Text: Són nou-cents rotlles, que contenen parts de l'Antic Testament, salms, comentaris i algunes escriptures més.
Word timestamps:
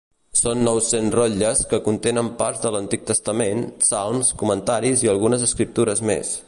Són 0.37 0.61
nou-cents 0.67 1.13
rotlles, 1.15 1.61
que 1.73 1.79
contenen 1.89 2.31
parts 2.41 2.65
de 2.65 2.73
l'Antic 2.77 3.05
Testament, 3.13 3.63
salms, 3.91 4.35
comentaris 4.43 5.07
i 5.09 5.13
algunes 5.17 5.49
escriptures 5.51 6.05
més. 6.13 6.39